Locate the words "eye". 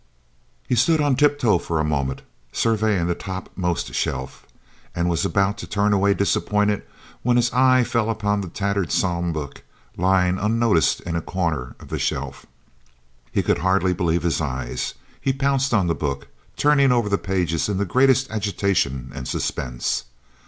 7.53-7.83